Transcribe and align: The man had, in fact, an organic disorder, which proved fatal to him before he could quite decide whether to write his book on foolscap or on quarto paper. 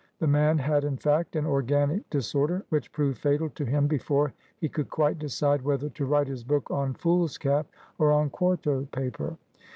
The 0.17 0.25
man 0.25 0.57
had, 0.57 0.83
in 0.83 0.97
fact, 0.97 1.35
an 1.35 1.45
organic 1.45 2.09
disorder, 2.09 2.65
which 2.69 2.91
proved 2.91 3.19
fatal 3.21 3.51
to 3.51 3.63
him 3.65 3.85
before 3.85 4.33
he 4.57 4.67
could 4.67 4.89
quite 4.89 5.19
decide 5.19 5.61
whether 5.61 5.89
to 5.89 6.05
write 6.07 6.25
his 6.27 6.43
book 6.43 6.71
on 6.71 6.95
foolscap 6.95 7.67
or 7.99 8.11
on 8.11 8.31
quarto 8.31 8.85
paper. 8.91 9.37